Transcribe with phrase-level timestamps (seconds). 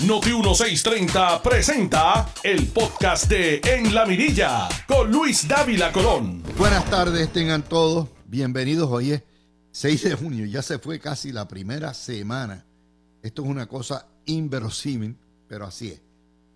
[0.00, 6.42] Noti 1630 presenta el podcast de En la Mirilla con Luis Dávila Colón.
[6.58, 8.90] Buenas tardes, tengan todos bienvenidos.
[8.90, 9.22] Hoy es
[9.70, 12.66] 6 de junio, ya se fue casi la primera semana.
[13.22, 15.16] Esto es una cosa inverosímil,
[15.48, 16.02] pero así es.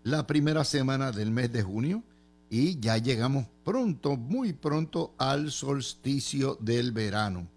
[0.03, 2.03] La primera semana del mes de junio
[2.51, 7.49] y ya llegamos pronto, muy pronto al solsticio del verano.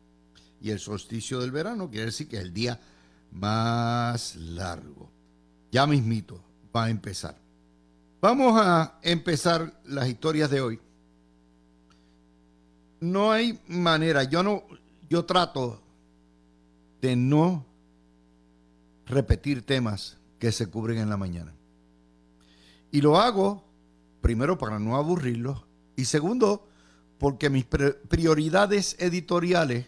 [0.62, 2.80] Y el solsticio del verano quiere decir que es el día
[3.32, 5.11] más largo.
[5.72, 6.42] Ya mismito
[6.76, 7.36] va a empezar.
[8.22, 10.80] Vamos a empezar las historias de hoy.
[13.00, 14.64] No hay manera, yo no,
[15.10, 15.82] yo trato
[17.02, 17.66] de no
[19.08, 21.54] repetir temas que se cubren en la mañana.
[22.92, 23.64] Y lo hago,
[24.22, 25.64] primero, para no aburrirlos,
[25.96, 26.68] y segundo,
[27.18, 29.88] porque mis prioridades editoriales,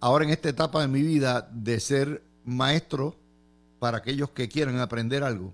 [0.00, 3.16] ahora en esta etapa de mi vida de ser maestro
[3.80, 5.52] para aquellos que quieran aprender algo,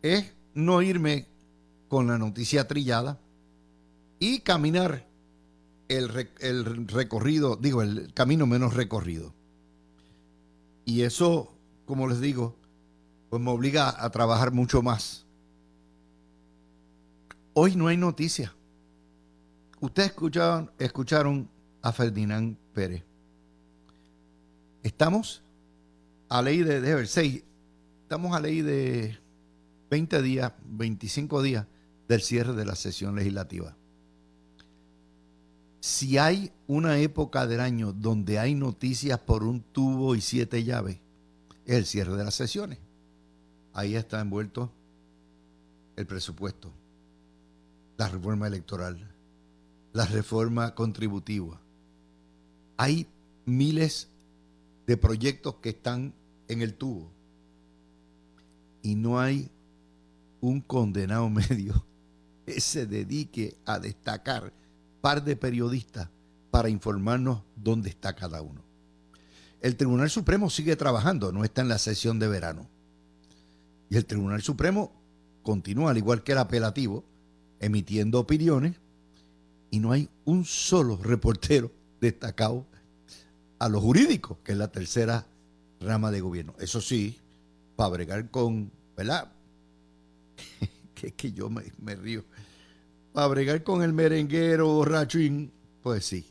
[0.00, 1.26] es no irme
[1.88, 3.18] con la noticia trillada
[4.18, 5.06] y caminar
[5.88, 9.34] el, el, recorrido, digo, el camino menos recorrido.
[10.84, 11.54] Y eso,
[11.86, 12.56] como les digo,
[13.30, 15.26] pues me obliga a trabajar mucho más.
[17.52, 18.54] Hoy no hay noticia.
[19.80, 21.50] Ustedes escucharon, escucharon
[21.82, 23.04] a Ferdinand Pérez.
[24.82, 25.42] Estamos
[26.28, 27.42] a ley de, de 6,
[28.02, 29.18] estamos a ley de
[29.90, 31.66] 20 días, 25 días
[32.08, 33.76] del cierre de la sesión legislativa.
[35.80, 40.98] Si hay una época del año donde hay noticias por un tubo y siete llaves,
[41.64, 42.78] es el cierre de las sesiones.
[43.72, 44.72] Ahí está envuelto
[45.96, 46.72] el presupuesto,
[47.96, 48.98] la reforma electoral,
[49.92, 51.60] la reforma contributiva.
[52.76, 53.06] Hay
[53.44, 54.08] miles
[54.88, 56.14] de proyectos que están
[56.48, 57.12] en el tubo.
[58.82, 59.50] Y no hay
[60.40, 61.84] un condenado medio
[62.46, 64.50] que se dedique a destacar
[65.02, 66.08] par de periodistas
[66.50, 68.62] para informarnos dónde está cada uno.
[69.60, 72.66] El Tribunal Supremo sigue trabajando, no está en la sesión de verano.
[73.90, 74.90] Y el Tribunal Supremo
[75.42, 77.04] continúa, al igual que el apelativo,
[77.60, 78.76] emitiendo opiniones
[79.70, 81.70] y no hay un solo reportero
[82.00, 82.64] destacado
[83.58, 85.26] a lo jurídico, que es la tercera
[85.80, 86.54] rama de gobierno.
[86.58, 87.18] Eso sí,
[87.76, 89.32] para bregar con, ¿verdad?
[90.94, 92.24] que es que yo me, me río.
[93.12, 95.52] Para bregar con el merenguero borrachín,
[95.82, 96.26] pues sí.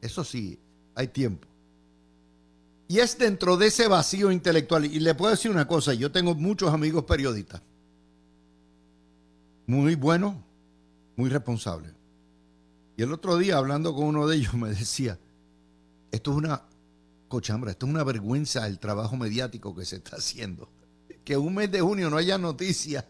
[0.00, 0.58] Eso sí,
[0.94, 1.46] hay tiempo.
[2.88, 4.84] Y es dentro de ese vacío intelectual.
[4.84, 7.62] Y le puedo decir una cosa, yo tengo muchos amigos periodistas.
[9.66, 10.34] Muy buenos,
[11.14, 11.92] muy responsables.
[12.96, 15.18] Y el otro día, hablando con uno de ellos, me decía,
[16.10, 16.62] esto es una
[17.28, 20.68] cochambra, esto es una vergüenza el trabajo mediático que se está haciendo.
[21.24, 23.04] Que un mes de junio no haya noticias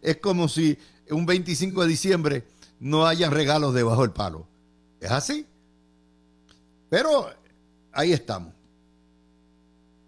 [0.00, 0.76] es como si
[1.10, 2.44] un 25 de diciembre
[2.80, 4.46] no hayan regalos debajo del palo.
[5.00, 5.46] Es así.
[6.88, 7.28] Pero
[7.92, 8.52] ahí estamos.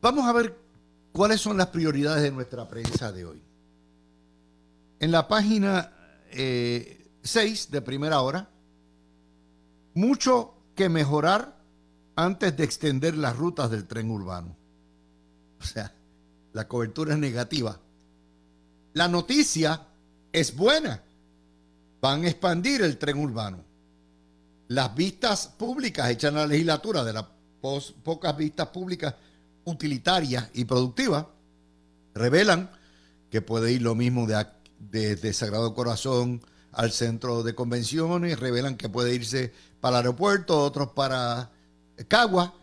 [0.01, 0.57] Vamos a ver
[1.13, 3.43] cuáles son las prioridades de nuestra prensa de hoy.
[5.01, 5.93] En la página
[6.31, 8.51] 6 eh, de primera hora,
[9.95, 11.54] mucho que mejorar
[12.17, 14.57] antes de extender las rutas del tren urbano.
[15.61, 15.93] O sea,
[16.53, 17.79] la cobertura es negativa.
[18.93, 19.81] La noticia
[20.33, 21.03] es buena.
[22.01, 23.65] Van a expandir el tren urbano.
[24.69, 27.27] Las vistas públicas hechas en la legislatura, de las
[27.61, 29.15] pocas vistas públicas
[29.65, 31.27] utilitarias y productivas,
[32.15, 32.71] revelan
[33.31, 36.43] que puede ir lo mismo de, de Sagrado Corazón
[36.73, 41.51] al centro de convenciones, revelan que puede irse para el aeropuerto, otros para
[42.09, 42.55] Cagua,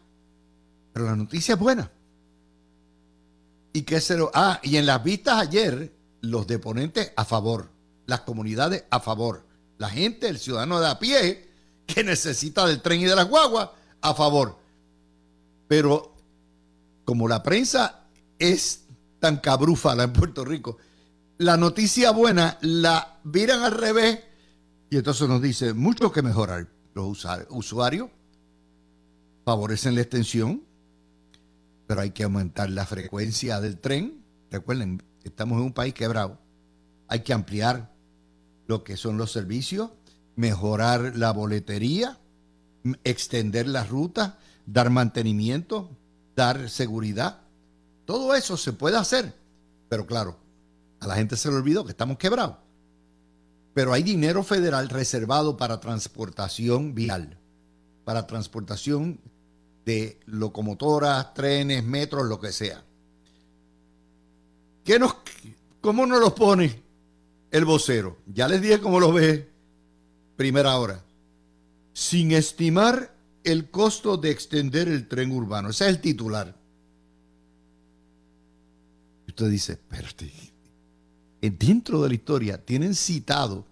[0.94, 1.92] pero la noticia es buena.
[3.74, 7.70] Y que se lo, ah, y en las vistas ayer, los deponentes a favor,
[8.06, 9.46] las comunidades a favor,
[9.78, 11.50] la gente, el ciudadano de a pie,
[11.86, 13.70] que necesita del tren y de las guaguas,
[14.02, 14.58] a favor.
[15.68, 16.16] Pero
[17.06, 18.84] como la prensa es
[19.20, 20.78] tan cabrúfala en Puerto Rico,
[21.38, 24.20] la noticia buena la viran al revés
[24.90, 26.68] y entonces nos dice mucho que mejorar.
[26.94, 28.10] Los usuarios
[29.44, 30.64] favorecen la extensión,
[31.88, 34.24] pero hay que aumentar la frecuencia del tren.
[34.50, 36.40] Recuerden, estamos en un país quebrado.
[37.08, 37.92] Hay que ampliar
[38.68, 39.92] lo que son los servicios,
[40.36, 42.20] mejorar la boletería,
[43.04, 44.36] extender las rutas,
[44.66, 45.90] dar mantenimiento,
[46.36, 47.42] dar seguridad.
[48.06, 49.34] Todo eso se puede hacer,
[49.90, 50.38] pero claro,
[51.00, 52.58] a la gente se le olvidó que estamos quebrados.
[53.74, 57.38] Pero hay dinero federal reservado para transportación vial,
[58.04, 59.20] para transportación
[59.86, 62.84] de locomotoras, trenes, metros, lo que sea.
[64.84, 65.16] ¿Qué nos,
[65.80, 66.82] ¿Cómo nos los pone
[67.52, 68.18] el vocero?
[68.28, 69.50] Ya les dije cómo lo ve
[70.36, 71.04] primera hora.
[71.94, 73.14] Sin estimar
[73.44, 75.70] el costo de extender el tren urbano.
[75.70, 76.56] Ese es el titular.
[79.28, 80.32] Usted dice, espérate.
[81.42, 83.66] Dentro de la historia tienen citado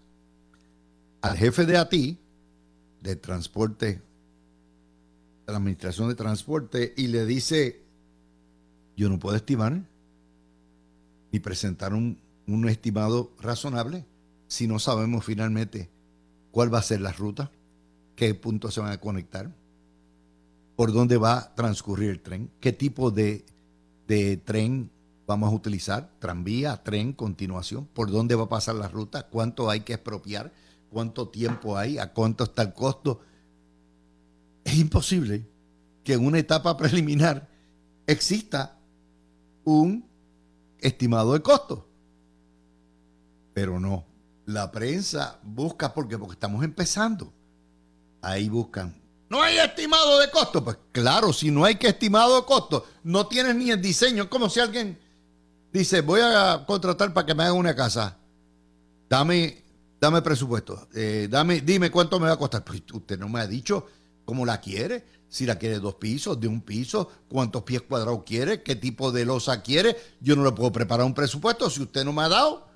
[1.22, 2.18] al jefe de ATI,
[3.02, 4.02] de transporte,
[5.52, 7.84] la administración de transporte, y le dice,
[8.96, 9.82] yo no puedo estimar
[11.32, 14.06] ni presentar un, un estimado razonable
[14.48, 15.90] si no sabemos finalmente
[16.52, 17.52] cuál va a ser la ruta,
[18.16, 19.52] qué puntos se van a conectar,
[20.76, 23.46] por dónde va a transcurrir el tren, qué tipo de,
[24.08, 24.90] de tren
[25.28, 29.82] vamos a utilizar, tranvía, tren, continuación, por dónde va a pasar la ruta, cuánto hay
[29.82, 30.52] que expropiar,
[30.90, 33.22] cuánto tiempo hay, a cuánto está el costo.
[34.64, 35.48] Es imposible
[36.04, 37.48] que en una etapa preliminar
[38.08, 38.80] exista
[39.64, 40.08] un
[40.80, 41.88] estimado de costo.
[43.54, 44.06] Pero no,
[44.46, 47.34] la prensa busca porque porque estamos empezando.
[48.22, 49.00] Ahí buscan.
[49.30, 50.64] No hay estimado de costo.
[50.64, 54.30] Pues claro, si no hay que estimado de costo, no tienes ni el diseño.
[54.30, 55.00] como si alguien
[55.72, 58.18] dice, voy a contratar para que me hagan una casa.
[59.08, 59.64] Dame,
[60.02, 60.88] dame presupuesto.
[60.96, 62.64] Eh, dame, dime cuánto me va a costar.
[62.64, 63.86] Pues usted no me ha dicho
[64.30, 65.04] cómo la quiere.
[65.28, 69.26] Si la quiere dos pisos, de un piso, cuántos pies cuadrados quiere, qué tipo de
[69.26, 69.98] losa quiere.
[70.22, 72.68] Yo no le puedo preparar un presupuesto si usted no me ha dado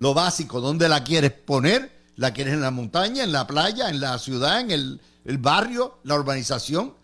[0.00, 4.00] lo básico, dónde la quieres poner, la quieres en la montaña, en la playa, en
[4.00, 6.94] la ciudad, en el, el barrio, la urbanización.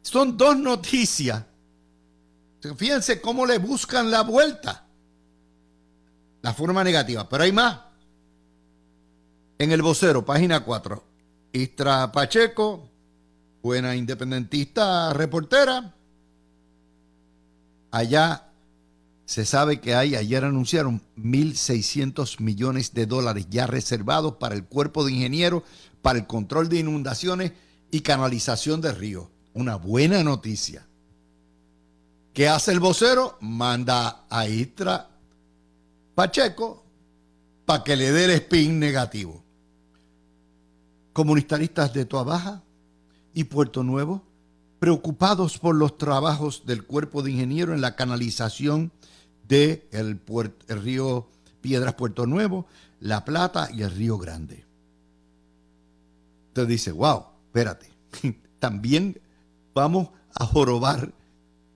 [0.00, 1.44] Son dos noticias.
[2.76, 4.86] Fíjense cómo le buscan la vuelta.
[6.40, 7.28] La forma negativa.
[7.28, 7.80] Pero hay más.
[9.58, 11.11] En el vocero, página 4.
[11.52, 12.88] Istra Pacheco,
[13.62, 15.94] buena independentista reportera.
[17.90, 18.48] Allá
[19.26, 25.04] se sabe que hay, ayer anunciaron 1.600 millones de dólares ya reservados para el cuerpo
[25.04, 25.62] de ingenieros,
[26.00, 27.52] para el control de inundaciones
[27.90, 29.28] y canalización de ríos.
[29.52, 30.86] Una buena noticia.
[32.32, 33.36] ¿Qué hace el vocero?
[33.42, 35.10] Manda a Istra
[36.14, 36.82] Pacheco
[37.66, 39.42] para que le dé el spin negativo.
[41.12, 42.62] Comunitaristas de Toa Baja
[43.34, 44.22] y Puerto Nuevo,
[44.78, 48.92] preocupados por los trabajos del cuerpo de ingenieros en la canalización
[49.46, 50.20] del el,
[50.68, 51.28] río
[51.60, 52.66] Piedras Puerto Nuevo,
[53.00, 54.64] La Plata y el Río Grande.
[56.48, 57.86] Entonces dice, wow, espérate,
[58.58, 59.20] también
[59.74, 61.12] vamos a jorobar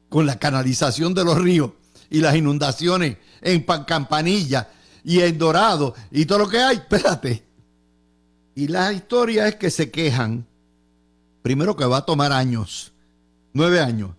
[0.09, 1.73] con la canalización de los ríos
[2.11, 4.69] y las inundaciones en Campanilla
[5.05, 7.44] y en Dorado y todo lo que hay, espérate.
[8.56, 10.47] Y la historia es que se quejan,
[11.43, 12.91] primero que va a tomar años,
[13.53, 14.12] nueve años,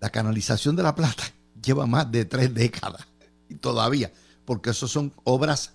[0.00, 1.24] la canalización de la plata
[1.62, 3.04] lleva más de tres décadas
[3.48, 4.12] y todavía,
[4.44, 5.72] porque eso son obras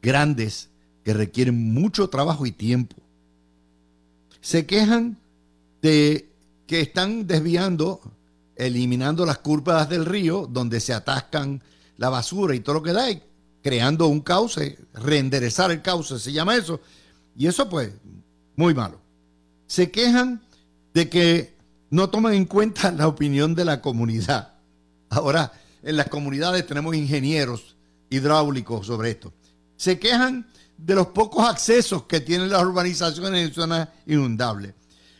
[0.00, 0.70] grandes
[1.04, 2.96] que requieren mucho trabajo y tiempo.
[4.40, 5.18] Se quejan
[5.82, 6.32] de
[6.66, 8.00] que están desviando,
[8.56, 11.62] eliminando las curvas del río donde se atascan
[11.98, 13.06] la basura y todo lo que da,
[13.62, 16.80] creando un cauce, reenderezar el cauce, se llama eso.
[17.38, 17.92] Y eso pues,
[18.56, 19.00] muy malo.
[19.68, 20.42] Se quejan
[20.92, 21.56] de que
[21.88, 24.54] no toman en cuenta la opinión de la comunidad.
[25.08, 25.52] Ahora,
[25.82, 27.76] en las comunidades tenemos ingenieros
[28.10, 29.32] hidráulicos sobre esto.
[29.76, 34.74] Se quejan de los pocos accesos que tienen las urbanizaciones en zonas inundables.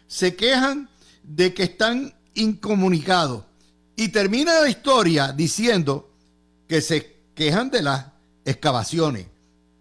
[0.08, 0.90] Se quejan
[1.22, 3.44] de que están incomunicados.
[3.94, 6.10] Y termina la historia diciendo
[6.66, 8.06] que se quejan de las
[8.44, 9.26] excavaciones,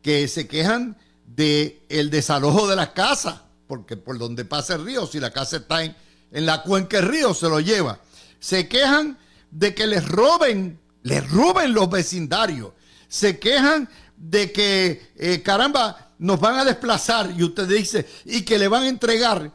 [0.04, 0.98] que se quejan
[1.38, 5.58] del el desalojo de las casas, porque por donde pasa el río, si la casa
[5.58, 5.96] está en,
[6.32, 8.00] la cuenca del río, se lo lleva.
[8.40, 9.18] Se quejan
[9.52, 12.72] de que les roben, les roben los vecindarios.
[13.08, 18.58] Se quejan de que, eh, caramba, nos van a desplazar y usted dice, y que
[18.58, 19.52] le van a entregar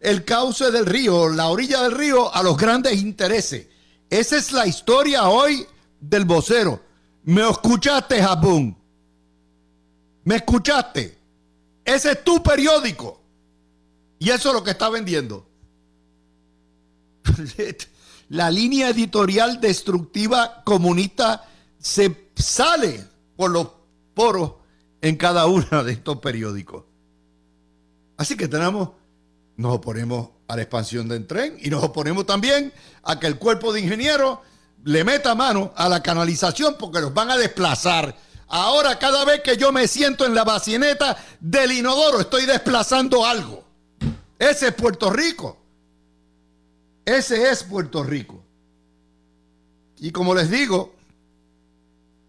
[0.00, 3.66] el cauce del río, la orilla del río a los grandes intereses.
[4.10, 5.66] Esa es la historia hoy
[5.98, 6.80] del vocero.
[7.24, 8.76] ¿Me escuchaste, Japón?
[10.24, 11.21] ¿Me escuchaste?
[11.84, 13.20] Ese es tu periódico.
[14.18, 15.48] Y eso es lo que está vendiendo.
[18.28, 21.48] la línea editorial destructiva comunista
[21.78, 23.04] se sale
[23.36, 23.68] por los
[24.14, 24.54] poros
[25.00, 26.84] en cada uno de estos periódicos.
[28.16, 28.90] Así que tenemos,
[29.56, 32.72] nos oponemos a la expansión del tren y nos oponemos también
[33.02, 34.38] a que el cuerpo de ingenieros
[34.84, 38.16] le meta mano a la canalización porque los van a desplazar.
[38.54, 43.64] Ahora cada vez que yo me siento en la bacineta del inodoro estoy desplazando algo.
[44.38, 45.56] Ese es Puerto Rico.
[47.02, 48.44] Ese es Puerto Rico.
[50.00, 50.94] Y como les digo,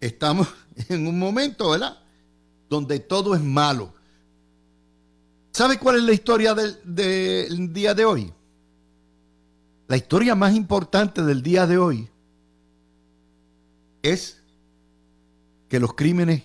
[0.00, 0.48] estamos
[0.88, 1.98] en un momento, ¿verdad?
[2.70, 3.92] Donde todo es malo.
[5.52, 8.32] ¿Sabe cuál es la historia del, del día de hoy?
[9.88, 12.08] La historia más importante del día de hoy
[14.00, 14.43] es
[15.74, 16.44] que los crímenes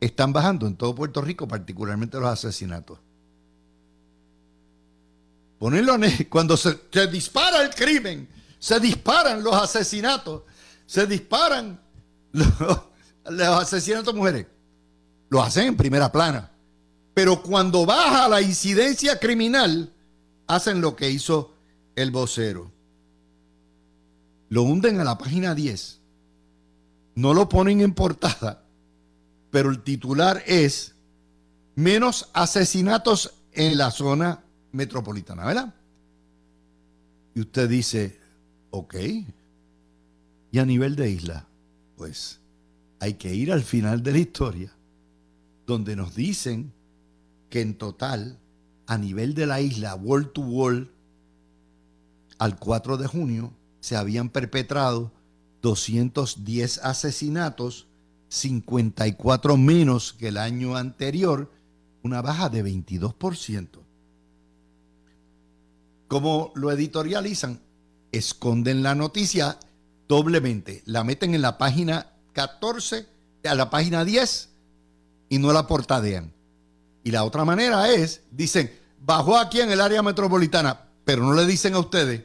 [0.00, 2.98] están bajando en todo Puerto Rico, particularmente los asesinatos.
[5.60, 5.94] Ponerlo
[6.28, 10.42] cuando se, dispara el crimen, se disparan los asesinatos,
[10.86, 11.80] se disparan
[12.32, 12.48] los,
[13.30, 14.46] los asesinatos de mujeres.
[15.28, 16.50] Lo hacen en primera plana.
[17.14, 19.92] Pero cuando baja la incidencia criminal,
[20.48, 21.54] hacen lo que hizo
[21.94, 22.72] el vocero.
[24.48, 26.01] Lo hunden a la página 10.
[27.14, 28.64] No lo ponen en portada,
[29.50, 30.94] pero el titular es
[31.74, 35.74] menos asesinatos en la zona metropolitana, ¿verdad?
[37.34, 38.18] Y usted dice,
[38.70, 38.94] ok.
[40.50, 41.46] Y a nivel de isla,
[41.96, 42.40] pues
[43.00, 44.72] hay que ir al final de la historia,
[45.66, 46.72] donde nos dicen
[47.48, 48.38] que en total,
[48.86, 50.90] a nivel de la isla, wall to wall,
[52.38, 55.12] al 4 de junio, se habían perpetrado
[55.62, 57.86] 210 asesinatos,
[58.28, 61.50] 54 menos que el año anterior,
[62.02, 63.68] una baja de 22%.
[66.08, 67.60] ¿Cómo lo editorializan?
[68.10, 69.58] Esconden la noticia
[70.08, 70.82] doblemente.
[70.84, 73.06] La meten en la página 14,
[73.44, 74.50] a la página 10
[75.28, 76.32] y no la portadean.
[77.04, 81.46] Y la otra manera es, dicen, bajó aquí en el área metropolitana, pero no le
[81.46, 82.22] dicen a ustedes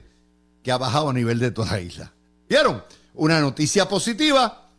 [0.64, 2.14] que ha bajado a nivel de toda la isla.
[2.50, 2.84] ¿Vieron?
[3.18, 4.70] Una noticia positiva,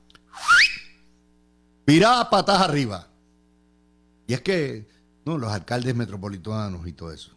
[2.07, 3.09] a patas arriba.
[4.27, 4.87] Y es que,
[5.25, 7.33] no, los alcaldes metropolitanos y todo eso.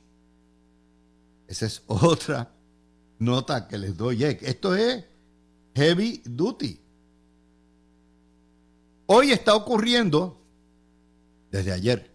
[1.48, 2.52] Esa es otra
[3.20, 4.24] nota que les doy.
[4.24, 5.04] Esto es
[5.76, 6.80] heavy duty.
[9.08, 10.38] Hoy está ocurriendo,
[11.50, 12.12] desde ayer,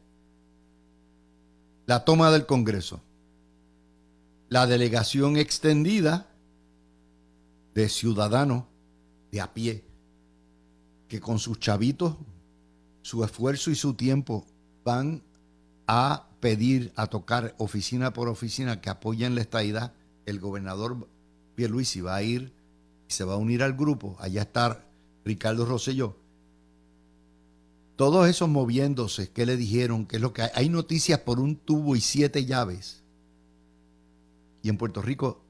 [1.86, 3.00] la toma del Congreso.
[4.48, 6.28] La delegación extendida
[7.74, 8.64] de ciudadanos
[9.30, 9.84] de a pie
[11.08, 12.16] que con sus chavitos,
[13.02, 14.46] su esfuerzo y su tiempo
[14.84, 15.22] van
[15.86, 19.94] a pedir, a tocar oficina por oficina que apoyen la estadidad,
[20.26, 21.08] el gobernador
[21.54, 22.52] Pierluisi va a ir
[23.08, 24.16] y se va a unir al grupo.
[24.18, 24.84] Allá está
[25.24, 26.16] Ricardo Rosselló.
[27.94, 30.06] Todos esos moviéndose, ¿qué le dijeron?
[30.06, 30.50] ¿Qué es lo que hay?
[30.54, 33.02] Hay noticias por un tubo y siete llaves.
[34.62, 35.42] Y en Puerto Rico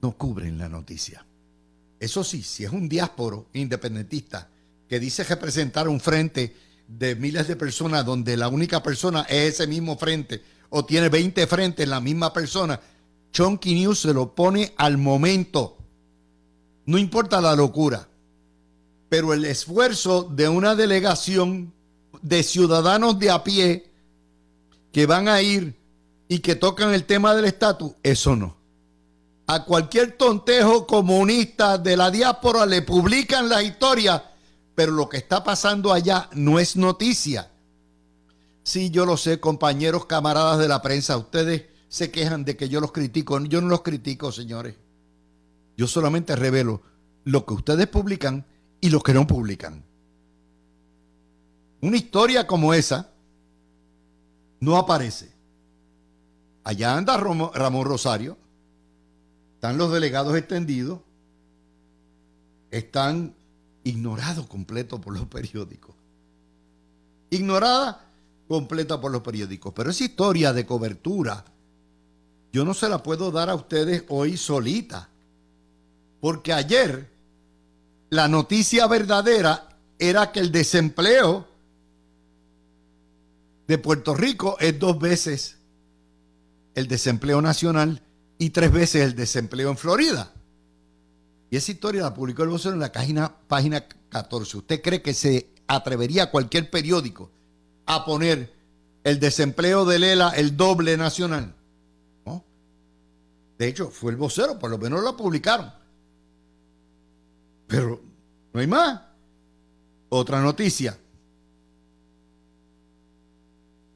[0.00, 1.26] no cubren la noticia.
[2.00, 4.48] Eso sí, si es un diásporo independentista
[4.88, 6.56] que dice representar un frente
[6.88, 11.46] de miles de personas donde la única persona es ese mismo frente o tiene 20
[11.46, 12.80] frentes la misma persona,
[13.32, 15.76] Chonky News se lo pone al momento.
[16.86, 18.08] No importa la locura,
[19.08, 21.72] pero el esfuerzo de una delegación
[22.22, 23.92] de ciudadanos de a pie
[24.90, 25.76] que van a ir
[26.28, 28.59] y que tocan el tema del estatus, eso no.
[29.52, 34.30] A cualquier tontejo comunista de la diáspora le publican la historia
[34.80, 37.50] pero lo que está pasando allá no es noticia.
[38.62, 42.80] Sí, yo lo sé, compañeros, camaradas de la prensa, ustedes se quejan de que yo
[42.80, 43.38] los critico.
[43.40, 44.76] Yo no los critico, señores.
[45.76, 46.80] Yo solamente revelo
[47.24, 48.46] lo que ustedes publican
[48.80, 49.84] y lo que no publican.
[51.82, 53.10] Una historia como esa
[54.60, 55.30] no aparece.
[56.64, 58.38] Allá anda Ramón Rosario,
[59.60, 61.00] están los delegados extendidos,
[62.70, 63.34] están
[63.84, 65.94] ignorado completo por los periódicos.
[67.28, 68.06] Ignorada
[68.48, 69.74] completa por los periódicos.
[69.76, 71.44] Pero esa historia de cobertura,
[72.54, 75.10] yo no se la puedo dar a ustedes hoy solita.
[76.22, 77.10] Porque ayer
[78.08, 81.46] la noticia verdadera era que el desempleo
[83.68, 85.58] de Puerto Rico es dos veces
[86.74, 88.00] el desempleo nacional
[88.40, 90.32] y tres veces el desempleo en Florida.
[91.50, 94.56] Y esa historia la publicó el vocero en la página, página 14.
[94.56, 97.30] ¿Usted cree que se atrevería cualquier periódico
[97.84, 98.50] a poner
[99.04, 101.54] el desempleo de Lela el doble nacional?
[102.24, 102.42] ¿No?
[103.58, 105.70] De hecho, fue el vocero, por lo menos lo publicaron.
[107.66, 108.00] Pero
[108.54, 109.02] no hay más.
[110.08, 110.96] Otra noticia.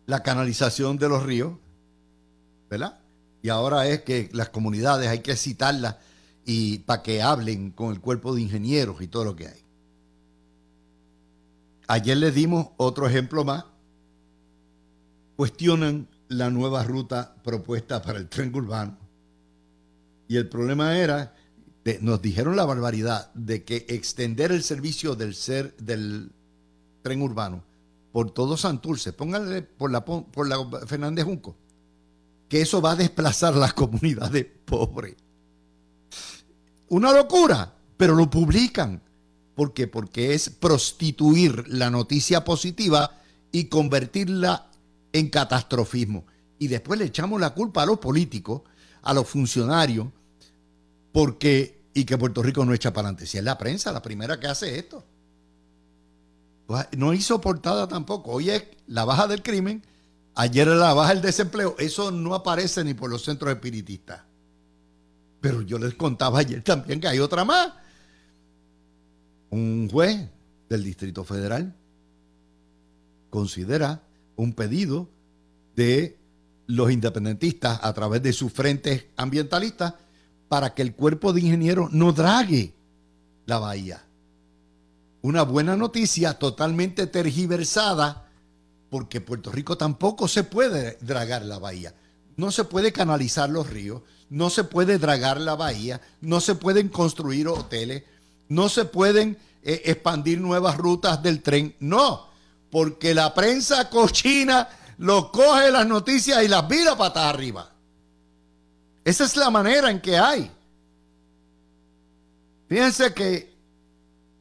[0.05, 1.55] La canalización de los ríos,
[2.69, 3.04] ¿verdad?
[3.45, 5.97] Y ahora es que las comunidades hay que citarlas
[6.47, 9.63] y para que hablen con el cuerpo de ingenieros y todo lo que hay.
[11.87, 13.67] Ayer les dimos otro ejemplo más.
[15.37, 18.97] Cuestionan la nueva ruta propuesta para el tren urbano.
[20.27, 21.35] Y el problema era
[22.01, 26.33] nos dijeron la barbaridad de que extender el servicio del, ser, del
[27.03, 27.63] tren urbano
[28.11, 31.59] por todo Santurce, pónganle por la, por la Fernández Junco,
[32.55, 35.17] que eso va a desplazar las comunidades pobres.
[36.89, 39.03] Una locura, pero lo publican.
[39.57, 39.89] ¿Por qué?
[39.89, 43.11] Porque es prostituir la noticia positiva
[43.51, 44.71] y convertirla
[45.13, 46.27] en catastrofismo.
[46.61, 48.63] Y después le echamos la culpa a los políticos,
[49.03, 50.07] a los funcionarios,
[51.11, 53.27] porque y que Puerto Rico no echa para adelante.
[53.27, 55.05] Si es la prensa la primera que hace esto.
[56.97, 58.31] No hizo portada tampoco.
[58.31, 59.85] Hoy es la baja del crimen,
[60.35, 61.77] ayer la baja del desempleo.
[61.79, 64.23] Eso no aparece ni por los centros espiritistas.
[65.41, 67.73] Pero yo les contaba ayer también que hay otra más.
[69.51, 70.29] Un juez
[70.69, 71.75] del Distrito Federal
[73.31, 74.03] considera
[74.37, 75.09] un pedido
[75.77, 76.19] de
[76.67, 79.95] los independentistas a través de sus frentes ambientalistas
[80.49, 82.75] para que el cuerpo de ingenieros no drague
[83.47, 84.03] la bahía.
[85.21, 88.24] Una buena noticia totalmente tergiversada
[88.95, 91.93] porque Puerto Rico tampoco se puede dragar la bahía.
[92.37, 96.89] No se puede canalizar los ríos, no se puede dragar la bahía, no se pueden
[96.91, 98.05] construir hoteles,
[98.49, 101.75] no se pueden eh, expandir nuevas rutas del tren.
[101.81, 102.29] No,
[102.71, 107.69] porque la prensa cochina lo coge las noticias y las vira patas arriba.
[109.05, 110.53] Esa es la manera en que hay.
[112.69, 113.53] Fíjense que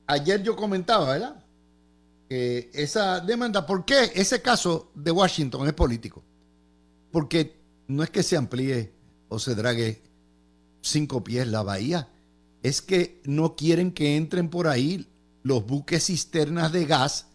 [0.06, 1.43] ayer yo comentaba, ¿verdad?
[2.34, 6.24] Que esa demanda, ¿por qué ese caso de Washington es político?
[7.12, 8.92] Porque no es que se amplíe
[9.30, 10.02] o se drague
[10.82, 12.10] cinco pies la bahía,
[12.63, 15.08] es que no quieren que entren por ahí
[15.44, 17.28] los buques cisternas de gas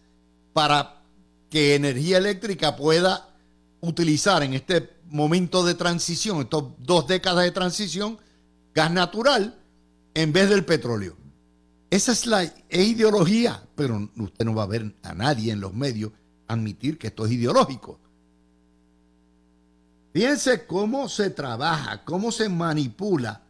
[0.51, 1.01] para
[1.49, 3.33] que energía eléctrica pueda
[3.79, 8.17] utilizar en este momento de transición, estas dos décadas de transición,
[8.73, 9.57] gas natural
[10.13, 11.15] en vez del petróleo.
[11.89, 16.11] Esa es la ideología, pero usted no va a ver a nadie en los medios
[16.47, 17.99] admitir que esto es ideológico.
[20.13, 23.41] Fíjense cómo se trabaja, cómo se manipula.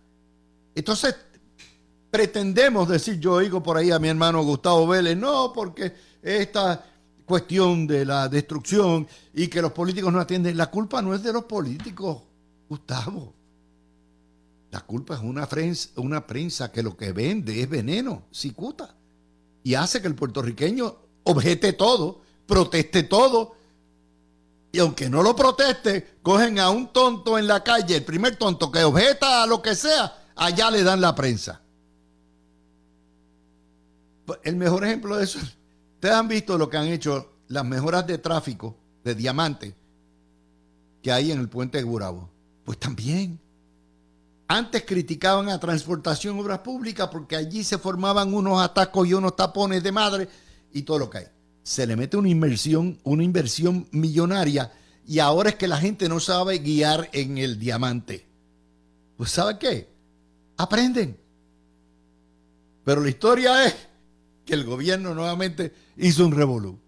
[0.76, 1.16] Entonces,
[2.12, 6.86] pretendemos decir, yo oigo por ahí a mi hermano Gustavo Vélez, no, porque esta
[7.26, 10.58] cuestión de la destrucción y que los políticos no atienden.
[10.58, 12.24] La culpa no es de los políticos,
[12.68, 13.39] Gustavo.
[14.72, 18.96] La culpa es una prensa, que lo que vende es veneno, cicuta,
[19.64, 23.56] y hace que el puertorriqueño objete todo, proteste todo,
[24.72, 28.72] y aunque no lo proteste, cogen a un tonto en la calle, el primer tonto
[28.72, 31.62] que objeta a lo que sea, allá le dan la prensa.
[34.44, 35.40] El mejor ejemplo de eso
[36.00, 39.76] Ustedes han visto lo que han hecho las mejoras de tráfico de diamante
[41.04, 42.30] que hay en el puente de Gurabo.
[42.64, 43.38] Pues también.
[44.52, 49.84] Antes criticaban a Transportación Obras Públicas porque allí se formaban unos atacos y unos tapones
[49.84, 50.28] de madre
[50.74, 51.26] y todo lo que hay.
[51.62, 54.72] Se le mete una inversión, una inversión millonaria
[55.06, 58.26] y ahora es que la gente no sabe guiar en el diamante.
[59.18, 59.88] Pues ¿sabe qué?
[60.58, 61.16] Aprenden.
[62.84, 63.76] Pero la historia es
[64.46, 66.80] que el gobierno nuevamente hizo un revolú.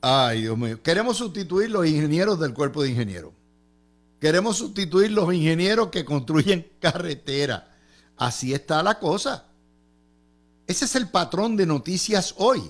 [0.00, 0.82] Ay, Dios mío.
[0.82, 3.32] Queremos sustituir los ingenieros del cuerpo de ingenieros.
[4.20, 7.76] Queremos sustituir los ingenieros que construyen carretera.
[8.16, 9.46] Así está la cosa.
[10.66, 12.62] Ese es el patrón de noticias hoy.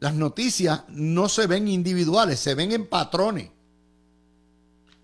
[0.00, 3.50] Las noticias no se ven individuales, se ven en patrones.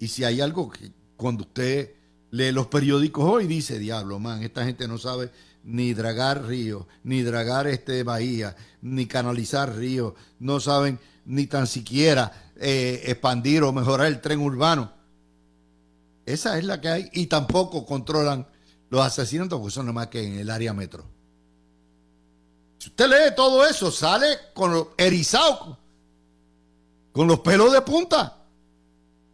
[0.01, 1.95] Y si hay algo que cuando usted
[2.31, 5.31] lee los periódicos hoy dice, diablo, man, esta gente no sabe
[5.63, 12.48] ni dragar ríos, ni dragar este bahía, ni canalizar ríos, no saben ni tan siquiera
[12.59, 14.93] eh, expandir o mejorar el tren urbano.
[16.27, 18.47] Esa es la que hay y tampoco controlan
[18.91, 21.05] los asesinatos, porque son nomás que en el área metro.
[22.79, 25.79] Si usted lee todo eso, sale con los erizados,
[27.13, 28.37] con los pelos de punta.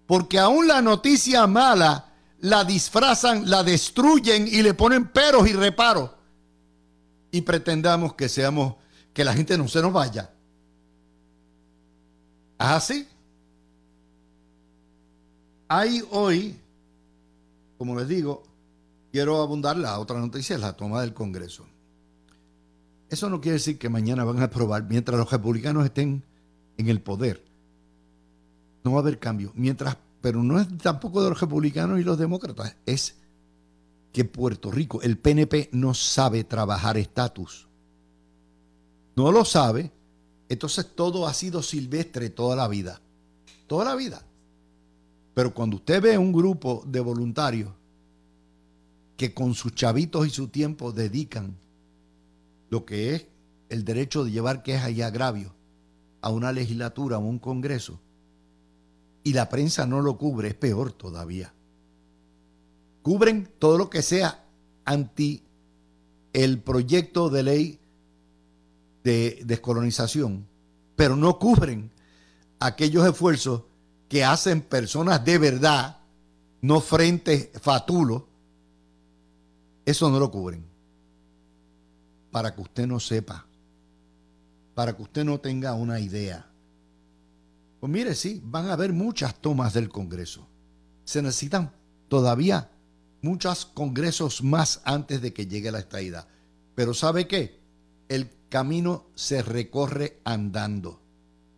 [0.07, 6.11] Porque aún la noticia mala la disfrazan, la destruyen y le ponen peros y reparos
[7.35, 8.77] y pretendamos que seamos,
[9.13, 10.31] que la gente no se nos vaya.
[12.61, 13.09] ¿Es así?
[15.69, 16.57] Hay hoy,
[17.79, 18.43] como les digo,
[19.11, 21.67] quiero abundar la otra noticia, la toma del Congreso.
[23.09, 26.23] Eso no quiere decir que mañana van a aprobar, mientras los republicanos estén
[26.77, 27.45] en el poder.
[28.83, 29.53] No va a haber cambio.
[29.55, 33.17] Mientras, pero no es tampoco de los republicanos y los demócratas, es
[34.13, 37.69] que Puerto Rico, el PNP, no sabe trabajar estatus.
[39.17, 39.93] No lo sabe.
[40.49, 43.01] Entonces todo ha sido silvestre toda la vida.
[43.67, 44.23] Toda la vida.
[45.35, 47.71] Pero cuando usted ve un grupo de voluntarios
[49.17, 51.57] que con sus chavitos y su tiempo dedican
[52.71, 53.27] lo que es
[53.69, 55.53] el derecho de llevar quejas y agravios
[56.21, 58.01] a una legislatura, a un congreso,
[59.25, 61.53] y la prensa no lo cubre, es peor todavía.
[63.03, 64.45] Cubren todo lo que sea
[64.85, 65.43] anti
[66.33, 67.81] el proyecto de ley
[69.03, 70.47] de descolonización,
[70.97, 71.91] pero no cubren
[72.59, 73.63] aquellos esfuerzos
[74.15, 75.97] que hacen personas de verdad,
[76.61, 78.29] no frente fatulo,
[79.85, 80.65] eso no lo cubren.
[82.31, 83.45] Para que usted no sepa,
[84.73, 86.47] para que usted no tenga una idea.
[87.81, 90.47] Pues mire, sí, van a haber muchas tomas del Congreso.
[91.05, 91.73] Se necesitan
[92.07, 92.71] todavía
[93.21, 96.29] muchos congresos más antes de que llegue la estadidad.
[96.77, 97.59] Pero ¿sabe qué?
[98.09, 101.01] El camino se recorre andando.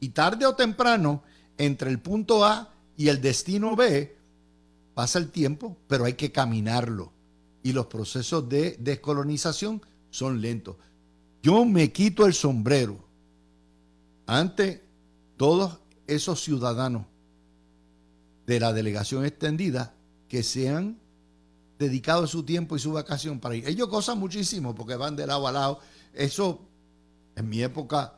[0.01, 1.23] Y tarde o temprano,
[1.59, 4.16] entre el punto A y el destino B,
[4.95, 7.12] pasa el tiempo, pero hay que caminarlo.
[7.62, 10.77] Y los procesos de descolonización son lentos.
[11.42, 13.05] Yo me quito el sombrero
[14.27, 14.83] ante
[15.37, 17.05] todos esos ciudadanos
[18.47, 19.95] de la delegación extendida
[20.29, 20.99] que se han
[21.79, 23.69] dedicado su tiempo y su vacación para ir.
[23.69, 25.81] Ellos gozan muchísimo porque van de lado a lado.
[26.14, 26.61] Eso,
[27.35, 28.15] en mi época,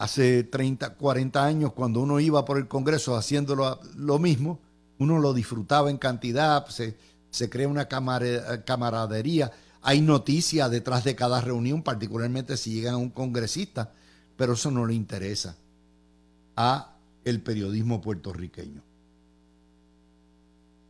[0.00, 4.58] hace 30, 40 años, cuando uno iba por el Congreso haciéndolo lo mismo,
[4.98, 6.96] uno lo disfrutaba en cantidad, se,
[7.28, 9.52] se crea una camaradería.
[9.82, 13.92] Hay noticias detrás de cada reunión, particularmente si llegan a un congresista,
[14.38, 15.54] pero eso no le interesa
[16.56, 18.82] a el periodismo puertorriqueño.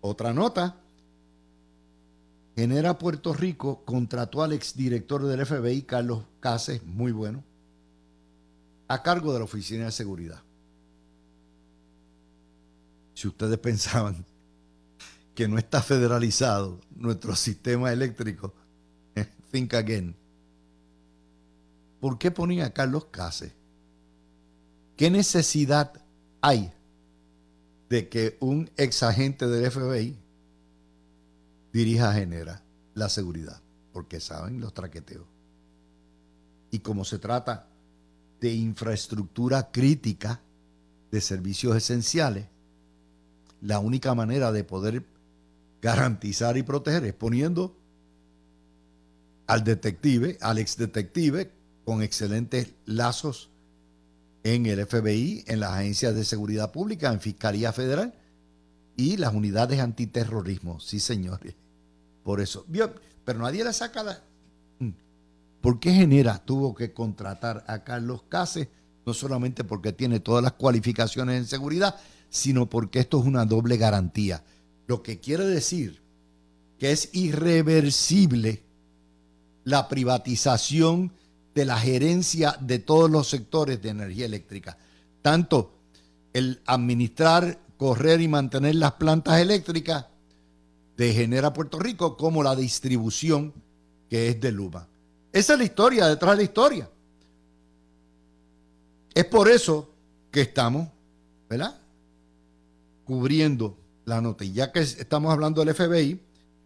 [0.03, 0.77] Otra nota,
[2.55, 7.43] Genera Puerto Rico contrató al exdirector del FBI, Carlos Cases, muy bueno,
[8.91, 10.43] a cargo de la Oficina de Seguridad.
[13.15, 14.27] Si ustedes pensaban
[15.33, 18.53] que no está federalizado nuestro sistema eléctrico,
[19.53, 20.17] think again.
[22.01, 23.53] ¿Por qué ponía a Carlos Case?
[24.97, 25.93] ¿Qué necesidad
[26.41, 26.73] hay
[27.89, 30.19] de que un ex agente del FBI
[31.73, 32.61] dirija Genera
[32.95, 33.61] la seguridad?
[33.93, 35.27] Porque saben los traqueteos.
[36.73, 37.70] Y como se trata
[38.41, 40.41] de infraestructura crítica
[41.11, 42.47] de servicios esenciales,
[43.61, 45.05] la única manera de poder
[45.83, 47.77] garantizar y proteger es poniendo
[49.47, 51.51] al detective, al ex detective,
[51.85, 53.51] con excelentes lazos
[54.45, 58.15] en el FBI, en las agencias de seguridad pública, en Fiscalía Federal
[58.97, 60.81] y las unidades antiterrorismo.
[60.81, 61.55] Sí, señores.
[62.23, 62.65] Por eso.
[63.25, 64.23] Pero nadie le saca la,
[65.61, 68.69] ¿Por qué Genera tuvo que contratar a Carlos Cases?
[69.05, 71.97] No solamente porque tiene todas las cualificaciones en seguridad,
[72.29, 74.43] sino porque esto es una doble garantía.
[74.87, 76.03] Lo que quiere decir
[76.79, 78.63] que es irreversible
[79.65, 81.13] la privatización
[81.55, 84.79] de la gerencia de todos los sectores de energía eléctrica.
[85.21, 85.75] Tanto
[86.33, 90.07] el administrar, correr y mantener las plantas eléctricas
[90.97, 93.53] de Genera Puerto Rico como la distribución
[94.09, 94.90] que es de Luma.
[95.33, 96.91] Esa es la historia detrás de la historia.
[99.15, 99.91] Es por eso
[100.31, 100.89] que estamos,
[101.49, 101.79] ¿verdad?
[103.05, 104.45] Cubriendo la nota.
[104.45, 106.21] Ya que estamos hablando del FBI,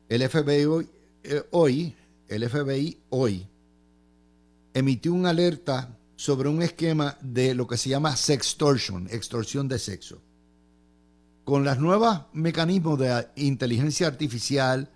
[0.08, 0.88] el FBI hoy,
[1.22, 1.94] eh, hoy,
[2.28, 3.46] el FBI hoy
[4.72, 10.20] emitió una alerta sobre un esquema de lo que se llama sextortion, extorsión de sexo.
[11.44, 14.90] Con los nuevos mecanismos de inteligencia artificial,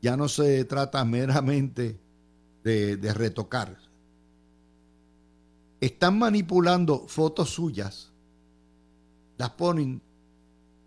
[0.00, 1.98] ya no se trata meramente
[2.64, 3.78] de, retocar.
[5.80, 8.12] Están manipulando fotos suyas,
[9.36, 10.02] las ponen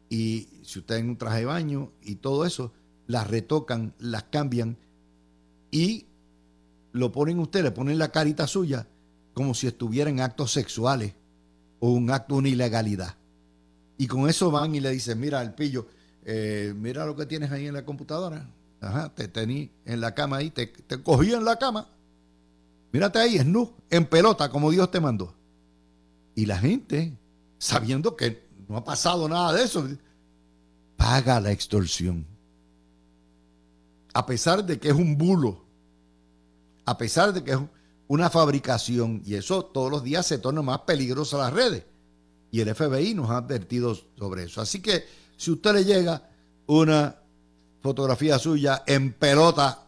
[0.10, 2.74] y si usted en un traje de baño y todo eso,
[3.08, 4.78] las retocan, las cambian
[5.72, 6.06] y
[6.92, 8.88] lo ponen usted, le ponen la carita suya
[9.34, 11.14] como si estuviera en actos sexuales
[11.80, 13.16] o un acto de una ilegalidad.
[13.98, 15.88] Y con eso van y le dicen, mira, el pillo,
[16.26, 18.50] eh, mira lo que tienes ahí en la computadora.
[18.82, 21.88] Ajá, te tení en la cama ahí, te, te cogí en la cama.
[22.92, 25.36] Mírate ahí, es nu, en pelota, como Dios te mandó.
[26.36, 27.18] Y la gente,
[27.60, 29.88] sabiendo que no ha pasado nada de eso,
[30.98, 32.26] paga la extorsión.
[34.14, 35.64] A pesar de que es un bulo,
[36.86, 37.60] a pesar de que es
[38.08, 41.86] una fabricación, y eso todos los días se torna más peligroso a las redes.
[42.50, 44.60] Y el FBI nos ha advertido sobre eso.
[44.60, 45.06] Así que
[45.38, 46.30] si usted le llega
[46.66, 47.21] una
[47.82, 49.86] fotografía suya en pelota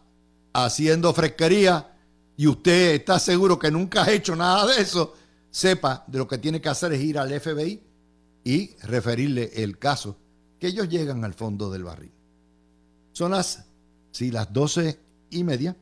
[0.54, 1.92] haciendo fresquería
[2.36, 5.14] y usted está seguro que nunca ha hecho nada de eso,
[5.52, 7.82] sepa de lo que tiene que hacer es ir al FBI
[8.44, 10.18] y referirle el caso,
[10.60, 12.12] que ellos llegan al fondo del barril.
[13.14, 13.66] Son las
[14.14, 15.00] Sí, las doce
[15.32, 15.76] y media.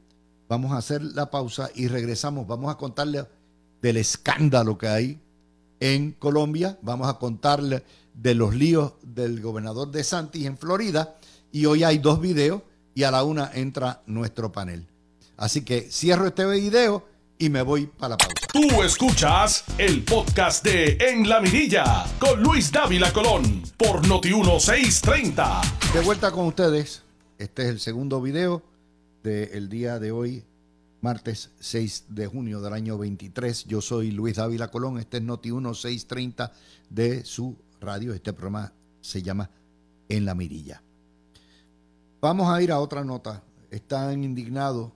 [0.47, 2.47] Vamos a hacer la pausa y regresamos.
[2.47, 3.27] Vamos a contarle
[3.81, 5.21] del escándalo que hay
[5.81, 6.79] en Colombia.
[6.81, 11.17] Vamos a contarle de los líos del gobernador de Santis en Florida.
[11.51, 12.61] Y hoy hay dos videos
[12.93, 14.87] y a la una entra nuestro panel.
[15.37, 17.05] Así que cierro este video
[17.37, 18.47] y me voy para la pausa.
[18.53, 25.93] Tú escuchas el podcast de En la Mirilla con Luis Dávila Colón por Noti1630.
[25.93, 27.03] De vuelta con ustedes.
[27.37, 28.63] Este es el segundo video
[29.23, 30.45] del día de hoy,
[31.01, 33.65] martes 6 de junio del año 23.
[33.65, 34.99] Yo soy Luis Dávila Colón.
[34.99, 36.51] Este es Noti1630
[36.89, 38.13] de su radio.
[38.13, 39.49] Este programa se llama
[40.07, 40.83] En la Mirilla.
[42.21, 43.41] Vamos a ir a otra nota.
[43.71, 44.91] Están indignados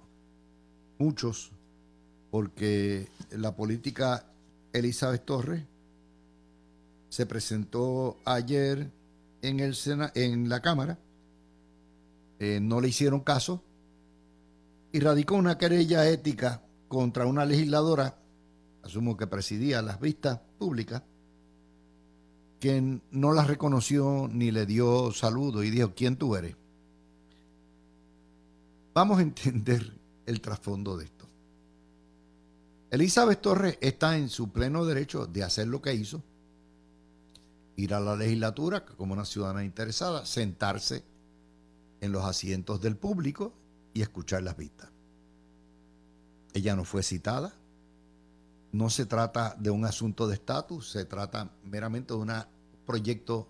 [1.00, 1.52] muchos
[2.30, 4.28] porque la política
[4.72, 5.64] Elizabeth Torres
[7.10, 8.92] se presentó ayer
[9.42, 9.76] en, el
[10.14, 11.00] en la Cámara,
[12.38, 13.64] eh, no le hicieron caso
[14.92, 18.20] y radicó una querella ética contra una legisladora,
[18.84, 21.02] asumo que presidía las vistas públicas,
[22.60, 26.56] que no la reconoció ni le dio saludo y dijo, ¿quién tú eres?
[28.96, 29.94] Vamos a entender
[30.26, 31.28] el trasfondo de esto.
[32.90, 36.24] Elizabeth Torres está en su pleno derecho de hacer lo que hizo,
[37.76, 41.04] ir a la legislatura como una ciudadana interesada, sentarse
[42.00, 43.52] en los asientos del público
[43.94, 44.90] y escuchar las vistas.
[46.54, 47.54] Ella no fue citada,
[48.72, 52.32] no se trata de un asunto de estatus, se trata meramente de un
[52.86, 53.50] proyecto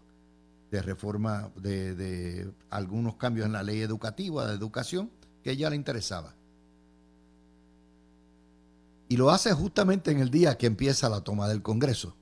[0.71, 5.11] de reforma de, algunos cambios en la ley educativa, de educación,
[5.45, 6.33] que ella le interesaba.
[9.07, 12.15] Y lo hace justamente en el día que empieza la toma del Congreso,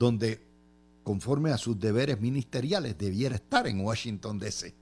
[0.00, 0.44] donde,
[1.04, 4.74] conforme a sus deberes ministeriales, debiera estar en Washington, D.C.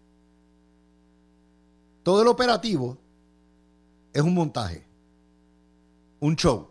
[2.03, 2.97] Todo el operativo
[4.15, 4.87] es un montaje,
[6.21, 6.71] un show,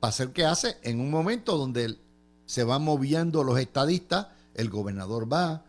[0.00, 1.96] para hacer que hace en un momento donde
[2.44, 5.64] se van moviendo los estadistas, el gobernador va,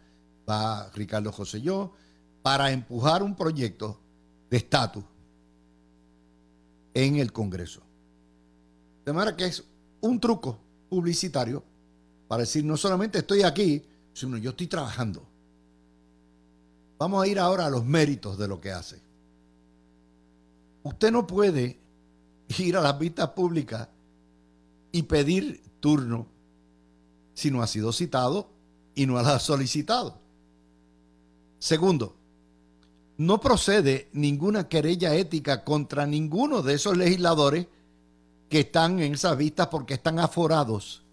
[0.50, 1.94] va Ricardo Joselló,
[2.46, 4.00] para empujar un proyecto
[4.52, 5.04] de estatus
[6.94, 7.82] en el Congreso.
[9.04, 9.64] De manera que es
[10.02, 11.64] un truco publicitario
[12.28, 15.26] para decir no solamente estoy aquí, sino yo estoy trabajando.
[17.00, 19.02] Vamos a ir ahora a los méritos de lo que hace.
[20.84, 21.80] Usted no puede
[22.60, 23.90] ir a las vistas públicas
[24.92, 26.28] y pedir turno
[27.34, 28.52] si no ha sido citado
[28.94, 30.20] y no ha solicitado.
[31.58, 32.16] Segundo,
[33.18, 37.68] no procede ninguna querella ética contra ninguno de esos legisladores
[38.50, 41.04] que están en esas vistas porque están aforados,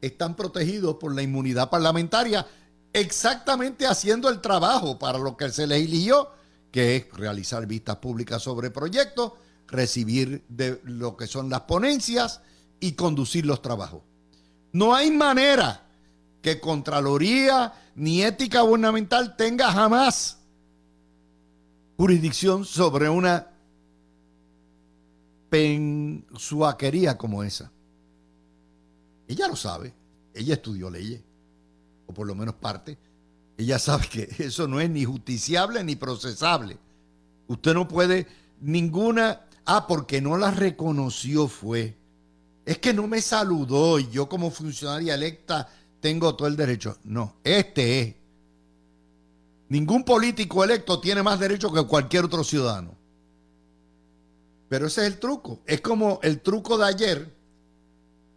[0.00, 2.46] están protegidos por la inmunidad parlamentaria,
[2.92, 6.30] exactamente haciendo el trabajo para lo que se les eligió,
[6.70, 9.32] que es realizar vistas públicas sobre proyectos,
[9.66, 12.40] recibir de lo que son las ponencias
[12.78, 14.02] y conducir los trabajos.
[14.72, 15.82] No hay manera
[16.40, 20.35] que Contraloría ni ética gubernamental tenga jamás
[21.96, 23.50] jurisdicción sobre una
[25.48, 27.70] pensuaquería como esa.
[29.28, 29.94] Ella lo sabe,
[30.34, 31.22] ella estudió leyes,
[32.06, 32.98] o por lo menos parte.
[33.56, 36.78] Ella sabe que eso no es ni justiciable ni procesable.
[37.48, 38.26] Usted no puede
[38.60, 41.96] ninguna, ah, porque no la reconoció fue.
[42.64, 45.68] Es que no me saludó y yo como funcionaria electa
[46.00, 46.98] tengo todo el derecho.
[47.04, 48.14] No, este es
[49.68, 52.94] Ningún político electo tiene más derecho que cualquier otro ciudadano.
[54.68, 55.60] Pero ese es el truco.
[55.66, 57.34] Es como el truco de ayer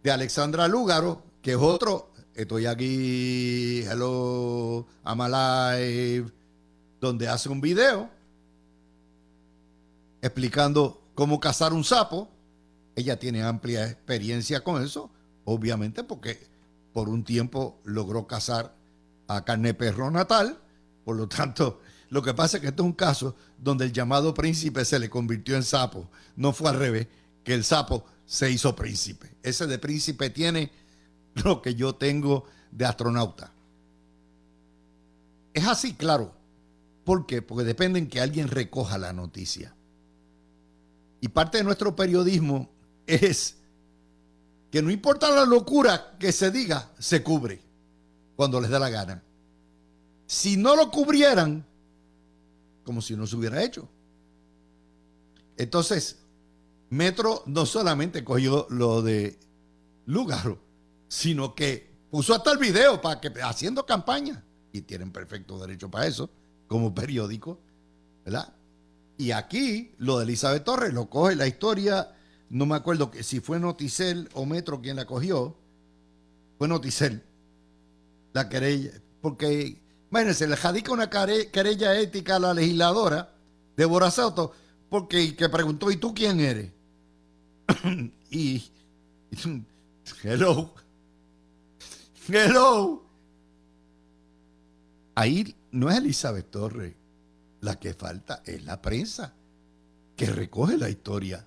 [0.02, 2.12] de Alexandra Lúgaro, que es otro.
[2.34, 6.30] Estoy aquí, hello, I'm alive,
[7.00, 8.08] donde hace un video
[10.22, 12.28] explicando cómo cazar un sapo.
[12.96, 15.10] Ella tiene amplia experiencia con eso,
[15.44, 16.46] obviamente porque
[16.92, 18.74] por un tiempo logró cazar
[19.28, 20.58] a carne perro natal
[21.04, 24.34] por lo tanto, lo que pasa es que este es un caso donde el llamado
[24.34, 26.10] príncipe se le convirtió en sapo.
[26.36, 27.06] No fue al revés,
[27.44, 29.36] que el sapo se hizo príncipe.
[29.42, 30.72] Ese de príncipe tiene
[31.34, 33.52] lo que yo tengo de astronauta.
[35.54, 36.34] Es así, claro.
[37.04, 37.42] ¿Por qué?
[37.42, 39.74] Porque depende en que alguien recoja la noticia.
[41.20, 42.70] Y parte de nuestro periodismo
[43.06, 43.56] es
[44.70, 47.60] que no importa la locura que se diga, se cubre
[48.36, 49.22] cuando les da la gana
[50.30, 51.66] si no lo cubrieran,
[52.84, 53.88] como si no se hubiera hecho.
[55.56, 56.20] Entonces,
[56.88, 59.40] Metro no solamente cogió lo de
[60.06, 60.60] Lugaro,
[61.08, 66.06] sino que puso hasta el video para que haciendo campaña y tienen perfecto derecho para
[66.06, 66.30] eso
[66.68, 67.58] como periódico.
[68.24, 68.54] ¿verdad?
[69.18, 72.14] Y aquí, lo de Elizabeth Torres, lo coge la historia,
[72.50, 75.56] no me acuerdo que si fue Noticel o Metro quien la cogió,
[76.56, 77.20] fue Noticel,
[78.32, 83.32] la querella, porque, imagínense, le jadica una querella ética a la legisladora,
[83.76, 84.52] Débora Soto,
[84.88, 86.70] porque que preguntó, ¿y tú quién eres?
[88.30, 88.62] y,
[90.22, 90.74] hello,
[92.28, 93.04] hello.
[95.14, 96.94] Ahí no es Elizabeth Torres
[97.60, 99.34] la que falta, es la prensa
[100.16, 101.46] que recoge la historia.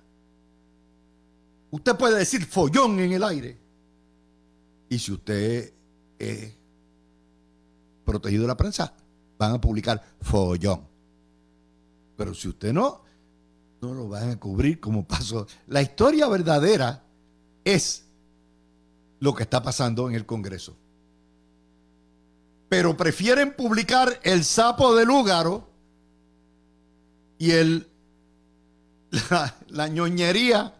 [1.70, 3.58] Usted puede decir follón en el aire.
[4.88, 5.72] Y si usted
[6.18, 6.54] es
[8.04, 8.94] protegido de la prensa,
[9.38, 10.86] van a publicar follón.
[12.16, 13.02] Pero si usted no,
[13.80, 15.46] no lo van a cubrir como pasó.
[15.66, 17.02] La historia verdadera
[17.64, 18.04] es
[19.20, 20.76] lo que está pasando en el Congreso.
[22.68, 25.68] Pero prefieren publicar el sapo del Lúgaro
[27.38, 27.88] y el,
[29.68, 30.74] la, ñoñería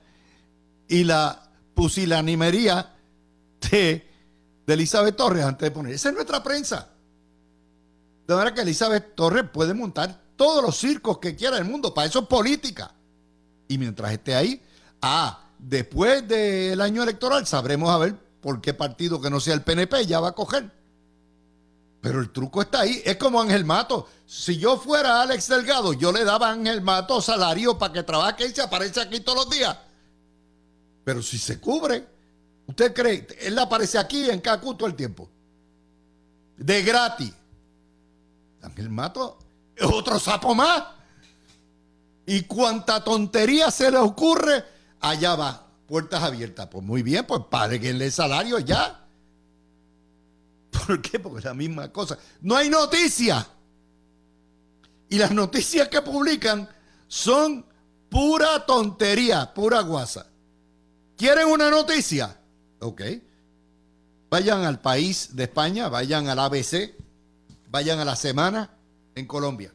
[0.89, 2.95] y la pusilanimería
[3.71, 4.09] de,
[4.67, 5.95] de Elizabeth Torres antes de poner.
[5.95, 6.94] Esa es nuestra prensa.
[8.27, 11.93] De manera que Elizabeth Torres puede montar todos los circos que quiera el mundo.
[11.93, 12.95] Para eso es política.
[13.69, 14.63] Y mientras esté ahí,
[15.03, 19.63] ah, después del año electoral sabremos a ver por qué partido que no sea el
[19.63, 20.71] PNP ya va a coger.
[22.01, 23.01] Pero el truco está ahí.
[23.05, 24.07] Es como Ángel Mato.
[24.27, 28.47] Si yo fuera Alex Delgado, yo le daba a Ángel Mato salario para que trabaje
[28.47, 29.75] y se aparece aquí todos los días.
[31.03, 32.07] Pero si se cubre,
[32.67, 33.27] ¿usted cree?
[33.41, 35.31] Él aparece aquí en Cacu todo el tiempo.
[36.59, 37.33] De gratis.
[38.65, 39.39] Ángel Mato
[39.77, 40.83] es otro sapo más.
[42.27, 44.65] Y cuanta tontería se le ocurre,
[45.01, 45.67] allá va.
[45.87, 46.69] Puertas abiertas.
[46.69, 49.05] Pues muy bien, pues páguenle el salario ya.
[50.71, 51.19] ¿Por qué?
[51.19, 52.19] Porque es la misma cosa.
[52.41, 53.47] No hay noticias.
[55.09, 56.69] Y las noticias que publican
[57.07, 57.65] son
[58.09, 60.27] pura tontería, pura guasa.
[61.17, 62.37] ¿Quieren una noticia?
[62.81, 63.03] Ok.
[64.31, 66.95] Vayan al país de España, vayan al ABC,
[67.75, 68.71] vayan a la semana
[69.17, 69.75] en Colombia.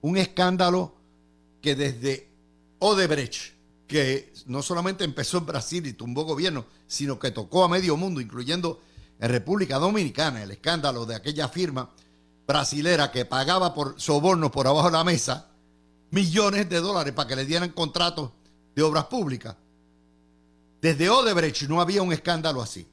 [0.00, 0.94] Un escándalo
[1.60, 2.30] que desde
[2.78, 3.52] Odebrecht,
[3.86, 8.22] que no solamente empezó en Brasil y tumbó gobierno, sino que tocó a medio mundo,
[8.22, 8.80] incluyendo
[9.20, 11.90] en República Dominicana el escándalo de aquella firma
[12.46, 15.50] brasilera que pagaba por sobornos por abajo de la mesa
[16.10, 18.30] millones de dólares para que le dieran contratos
[18.74, 19.56] de obras públicas.
[20.80, 22.88] Desde Odebrecht no había un escándalo así.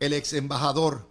[0.00, 1.09] El ex embajador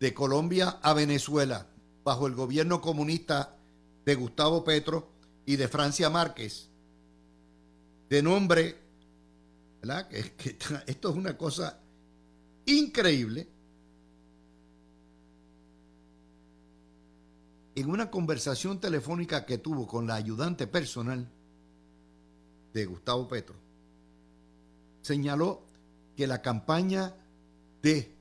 [0.00, 1.66] de Colombia a Venezuela
[2.04, 3.56] bajo el gobierno comunista
[4.04, 5.10] de Gustavo Petro
[5.44, 6.68] y de Francia Márquez,
[8.08, 8.88] de nombre
[9.80, 10.08] ¿verdad?
[10.08, 10.18] Que,
[10.86, 11.78] esto es una cosa
[12.66, 13.48] increíble.
[17.74, 21.28] En una conversación telefónica que tuvo con la ayudante personal
[22.72, 23.54] de Gustavo Petro,
[25.00, 25.62] señaló
[26.16, 27.14] que la campaña
[27.80, 28.17] de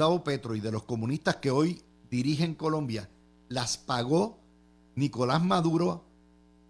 [0.00, 3.10] Gustavo Petro y de los comunistas que hoy dirigen Colombia
[3.50, 4.38] las pagó
[4.94, 6.06] Nicolás Maduro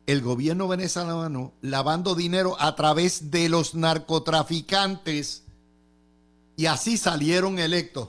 [0.07, 5.45] el gobierno venezolano lavando dinero a través de los narcotraficantes
[6.57, 8.09] y así salieron electos.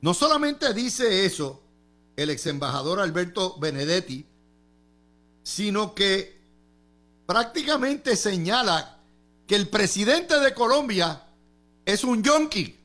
[0.00, 1.60] No solamente dice eso
[2.16, 4.24] el ex embajador Alberto Benedetti,
[5.42, 6.40] sino que
[7.26, 9.00] prácticamente señala
[9.46, 11.24] que el presidente de Colombia
[11.84, 12.77] es un yonki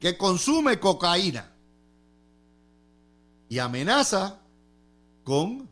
[0.00, 1.52] que consume cocaína
[3.48, 4.40] y amenaza
[5.22, 5.68] con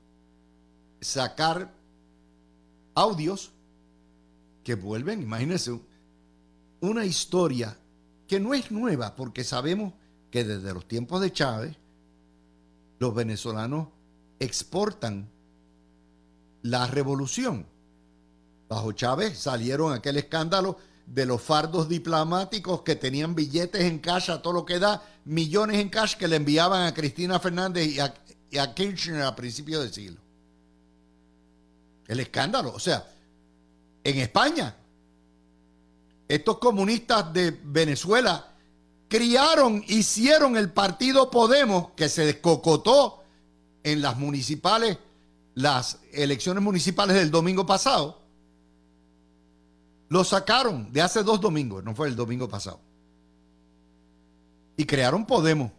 [1.01, 1.73] sacar
[2.95, 3.51] audios
[4.63, 5.81] que vuelven, imagínense,
[6.81, 7.77] una historia
[8.27, 9.95] que no es nueva, porque sabemos
[10.31, 11.77] que desde los tiempos de Chávez,
[12.99, 13.89] los venezolanos
[14.39, 15.31] exportan
[16.63, 17.67] la revolución.
[18.69, 20.77] Bajo Chávez salieron aquel escándalo
[21.13, 25.79] de los fardos diplomáticos que tenían billetes en cash a todo lo que da, millones
[25.79, 28.15] en cash que le enviaban a Cristina Fernández y a,
[28.51, 30.21] y a Kirchner a principios del siglo.
[32.07, 32.73] El escándalo.
[32.75, 33.07] O sea,
[34.05, 34.75] en España,
[36.29, 38.53] estos comunistas de Venezuela
[39.09, 43.23] criaron, hicieron el partido Podemos que se descocotó
[43.83, 44.99] en las municipales,
[45.55, 48.18] las elecciones municipales del domingo pasado.
[50.09, 52.81] Lo sacaron de hace dos domingos, no fue el domingo pasado.
[54.77, 55.73] Y crearon Podemos.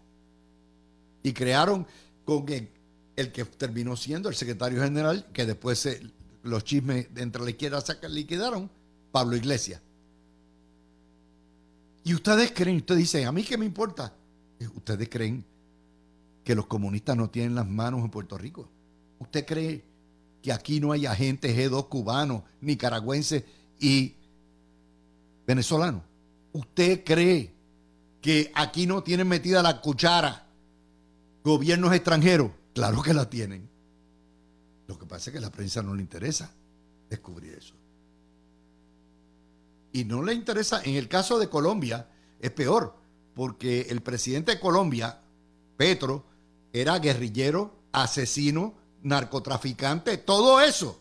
[1.23, 1.85] Y crearon
[2.23, 5.87] con el, que terminó siendo el secretario general, que después
[6.43, 8.69] los chismes entre la izquierda se liquidaron,
[9.11, 9.81] Pablo Iglesias.
[12.03, 14.13] Y ustedes creen, ustedes dicen, ¿a mí qué me importa?
[14.75, 15.43] ¿Ustedes creen
[16.43, 18.69] que los comunistas no tienen las manos en Puerto Rico?
[19.19, 19.83] ¿Usted cree
[20.41, 23.43] que aquí no hay agentes G2 cubanos, nicaragüenses
[23.79, 24.15] y
[25.49, 26.03] venezolanos?
[26.53, 27.51] ¿Usted cree
[28.21, 30.45] que aquí no tienen metida la cuchara
[31.43, 32.51] gobiernos extranjeros?
[32.75, 33.67] Claro que la tienen.
[34.85, 36.51] Lo que pasa es que a la prensa no le interesa
[37.09, 37.73] descubrir eso.
[39.91, 42.07] Y no le interesa, en el caso de Colombia,
[42.39, 42.95] es peor,
[43.33, 45.19] porque el presidente de Colombia,
[45.77, 46.25] Petro,
[46.71, 50.99] era guerrillero, asesino, narcotraficante, todo eso.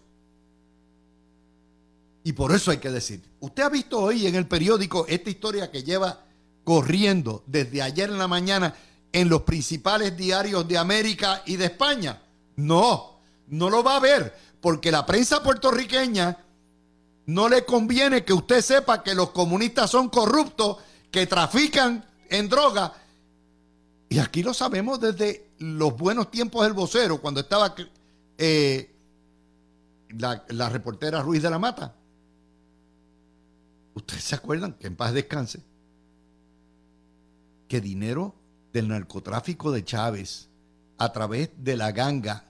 [2.29, 5.71] Y por eso hay que decir, usted ha visto hoy en el periódico esta historia
[5.71, 6.27] que lleva
[6.63, 8.75] corriendo desde ayer en la mañana
[9.11, 12.21] en los principales diarios de América y de España.
[12.57, 16.37] No, no lo va a ver, porque la prensa puertorriqueña
[17.25, 20.77] no le conviene que usted sepa que los comunistas son corruptos,
[21.11, 22.93] que trafican en droga.
[24.11, 27.75] Y aquí lo sabemos desde los buenos tiempos del vocero, cuando estaba
[28.37, 28.95] eh,
[30.11, 31.95] la, la reportera Ruiz de la Mata.
[33.99, 35.61] ¿Ustedes se acuerdan que en paz descanse?
[37.67, 38.33] Que dinero
[38.73, 40.49] del narcotráfico de Chávez
[40.99, 42.45] a través de la ganga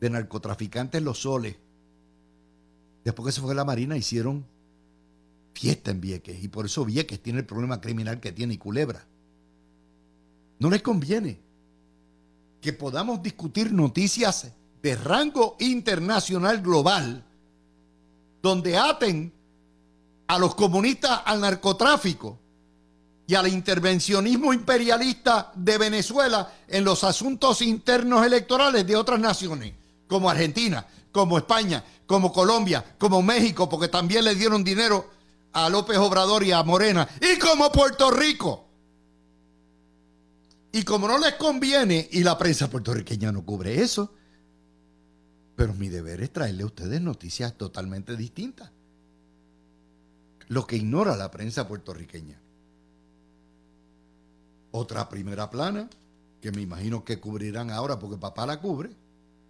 [0.00, 1.54] de narcotraficantes Los Soles,
[3.04, 4.44] después que se fue la Marina, hicieron
[5.54, 6.42] fiesta en Vieques.
[6.42, 9.06] Y por eso Vieques tiene el problema criminal que tiene y Culebra.
[10.58, 11.38] No les conviene
[12.60, 14.52] que podamos discutir noticias
[14.82, 17.24] de rango internacional global
[18.42, 19.37] donde aten
[20.28, 22.38] a los comunistas al narcotráfico
[23.26, 29.74] y al intervencionismo imperialista de Venezuela en los asuntos internos electorales de otras naciones
[30.06, 35.10] como Argentina, como España, como Colombia, como México, porque también le dieron dinero
[35.52, 38.66] a López Obrador y a Morena, y como Puerto Rico.
[40.72, 44.14] Y como no les conviene, y la prensa puertorriqueña no cubre eso,
[45.56, 48.70] pero mi deber es traerle a ustedes noticias totalmente distintas.
[50.48, 52.40] Lo que ignora la prensa puertorriqueña.
[54.70, 55.88] Otra primera plana,
[56.40, 58.90] que me imagino que cubrirán ahora porque papá la cubre,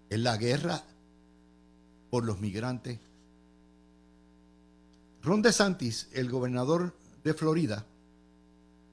[0.08, 0.82] es la guerra
[2.10, 2.98] por los migrantes.
[5.22, 7.84] Ron DeSantis, el gobernador de Florida,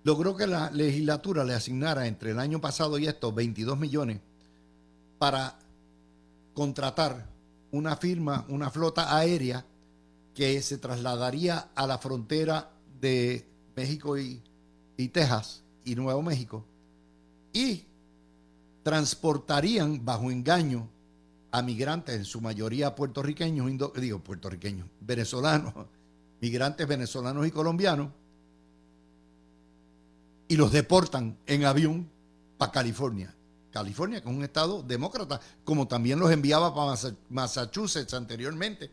[0.03, 4.19] logró que la legislatura le asignara entre el año pasado y estos 22 millones
[5.17, 5.57] para
[6.53, 7.27] contratar
[7.71, 9.65] una firma, una flota aérea
[10.35, 12.69] que se trasladaría a la frontera
[13.01, 14.43] de México y,
[14.97, 16.65] y Texas y Nuevo México
[17.53, 17.85] y
[18.83, 20.89] transportarían bajo engaño
[21.51, 23.65] a migrantes, en su mayoría puertorriqueños,
[23.95, 25.73] digo puertorriqueños, venezolanos,
[26.41, 28.09] migrantes venezolanos y colombianos,
[30.49, 32.09] y los deportan en avión
[32.57, 33.33] para California.
[33.71, 36.97] California, que es un estado demócrata, como también los enviaba para
[37.29, 38.91] Massachusetts anteriormente.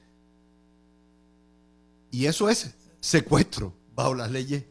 [2.13, 4.63] Y eso es secuestro bajo las leyes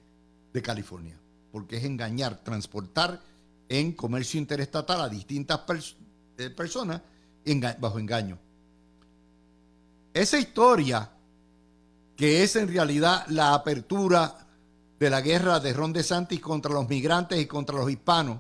[0.54, 1.20] de California,
[1.52, 3.20] porque es engañar, transportar
[3.68, 5.62] en comercio interestatal a distintas
[6.38, 7.02] eh, personas
[7.80, 8.38] bajo engaño.
[10.14, 11.10] Esa historia,
[12.16, 14.48] que es en realidad la apertura
[15.00, 18.40] de la guerra de Ron DeSantis contra los migrantes y contra los hispanos,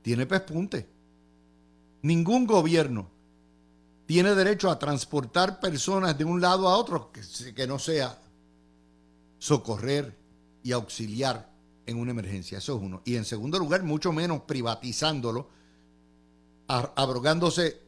[0.00, 0.88] tiene pespunte.
[2.00, 3.17] Ningún gobierno
[4.08, 8.18] tiene derecho a transportar personas de un lado a otro que, no sea
[9.38, 10.16] socorrer
[10.62, 11.52] y auxiliar
[11.84, 12.56] en una emergencia.
[12.56, 13.02] Eso es uno.
[13.04, 15.50] Y en segundo lugar, mucho menos privatizándolo
[16.68, 17.82] abrogándose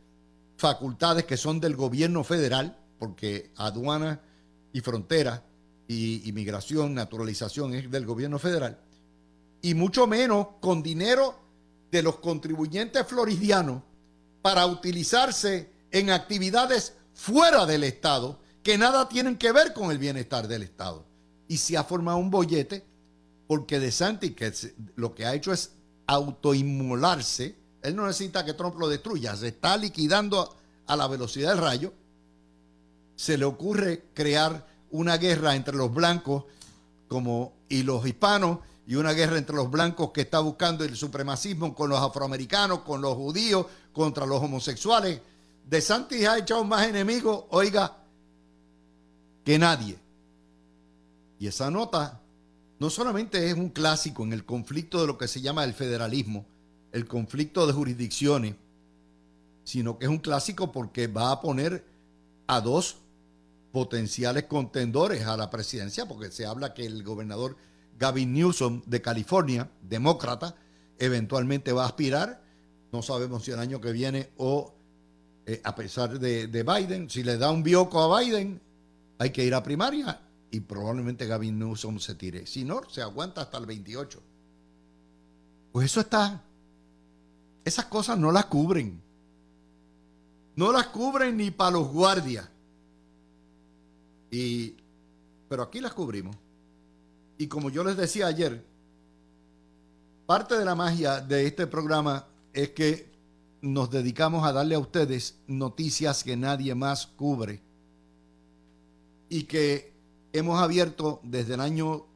[0.58, 4.20] facultades que son del gobierno federal, porque aduana
[4.74, 5.42] y frontera
[5.88, 8.78] y inmigración, naturalización es del gobierno federal,
[9.62, 11.34] y mucho menos con dinero
[11.90, 13.82] de los contribuyentes floridianos
[14.42, 20.48] para utilizarse en actividades fuera del Estado que nada tienen que ver con el bienestar
[20.48, 21.06] del Estado.
[21.48, 22.84] Y se ha formado un bollete
[23.46, 24.52] porque De Santi, que
[24.94, 25.72] lo que ha hecho es
[26.06, 31.58] autoinmolarse, él no necesita que Trump lo destruya, se está liquidando a la velocidad del
[31.58, 31.92] rayo.
[33.16, 36.44] Se le ocurre crear una guerra entre los blancos
[37.08, 41.74] como, y los hispanos y una guerra entre los blancos que está buscando el supremacismo
[41.74, 45.20] con los afroamericanos, con los judíos, contra los homosexuales.
[45.70, 47.96] De Santis ha echado más enemigos, oiga,
[49.44, 49.96] que nadie.
[51.38, 52.20] Y esa nota
[52.80, 56.44] no solamente es un clásico en el conflicto de lo que se llama el federalismo,
[56.90, 58.56] el conflicto de jurisdicciones,
[59.62, 61.86] sino que es un clásico porque va a poner
[62.48, 62.96] a dos
[63.70, 67.56] potenciales contendores a la presidencia, porque se habla que el gobernador
[67.96, 70.56] Gavin Newsom de California, demócrata,
[70.98, 72.42] eventualmente va a aspirar.
[72.90, 74.79] No sabemos si el año que viene o
[75.46, 78.60] eh, a pesar de, de, Biden, si le da un bioco a Biden,
[79.18, 80.20] hay que ir a primaria
[80.50, 82.46] y probablemente Gavin Newsom se tire.
[82.46, 84.20] Si no, se aguanta hasta el 28.
[85.72, 86.42] Pues eso está.
[87.64, 89.00] Esas cosas no las cubren.
[90.56, 92.48] No las cubren ni para los guardias.
[94.30, 94.76] Y,
[95.48, 96.36] pero aquí las cubrimos.
[97.38, 98.64] Y como yo les decía ayer,
[100.26, 103.09] parte de la magia de este programa es que
[103.62, 107.62] nos dedicamos a darle a ustedes noticias que nadie más cubre.
[109.28, 109.92] Y que
[110.32, 112.06] hemos abierto desde el año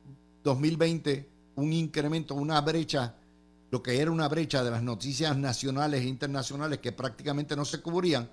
[0.43, 3.15] 2020 un incremento, una brecha,
[3.71, 7.81] lo que era una brecha de las noticias nacionales e internacionales que prácticamente no se
[7.81, 8.29] cubrían.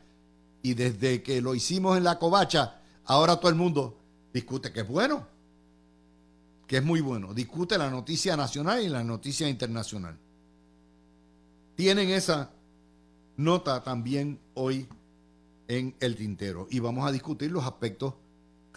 [0.63, 3.97] Y desde que lo hicimos en la covacha, ahora todo el mundo
[4.33, 5.27] discute que es bueno,
[6.67, 7.33] que es muy bueno.
[7.33, 10.17] Discute la noticia nacional y la noticia internacional.
[11.75, 12.51] Tienen esa
[13.37, 14.87] nota también hoy
[15.67, 18.13] en el tintero y vamos a discutir los aspectos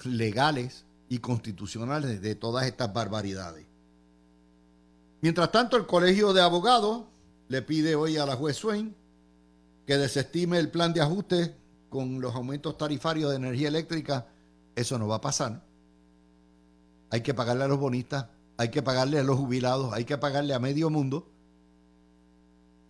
[0.05, 3.67] legales y constitucionales de todas estas barbaridades.
[5.21, 7.05] Mientras tanto, el Colegio de Abogados
[7.49, 8.95] le pide hoy a la juez Swain
[9.87, 11.55] que desestime el plan de ajuste
[11.89, 14.27] con los aumentos tarifarios de energía eléctrica.
[14.75, 15.63] Eso no va a pasar.
[17.11, 18.27] Hay que pagarle a los bonistas,
[18.57, 21.29] hay que pagarle a los jubilados, hay que pagarle a medio mundo.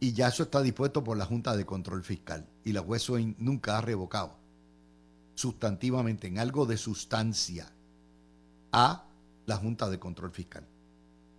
[0.04, 2.46] Y ya eso está dispuesto por la Junta de Control Fiscal.
[2.62, 4.36] Y la juez nunca ha revocado
[5.34, 7.72] sustantivamente en algo de sustancia
[8.70, 9.06] a
[9.46, 10.66] la Junta de Control Fiscal.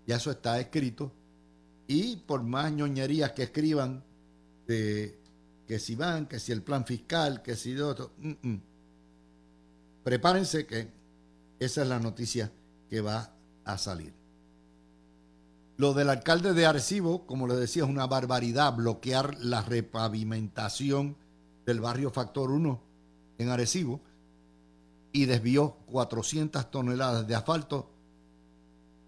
[0.07, 1.13] Ya eso está escrito.
[1.86, 4.03] Y por más ñoñerías que escriban
[4.66, 5.20] de
[5.68, 8.13] que si van, que si el plan fiscal, que si de otro.
[8.18, 8.61] Mm, mm.
[10.03, 10.88] Prepárense que
[11.59, 12.51] esa es la noticia
[12.89, 13.32] que va
[13.63, 14.25] a salir.
[15.78, 21.18] Lo del alcalde de Arecibo, como les decía, es una barbaridad bloquear la repavimentación
[21.66, 22.82] del barrio Factor 1
[23.38, 24.00] en Arecibo
[25.12, 27.90] y desvió 400 toneladas de asfalto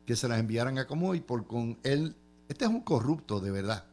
[0.05, 2.15] que se las enviaran a Comoy por con él.
[2.47, 3.85] Este es un corrupto de verdad.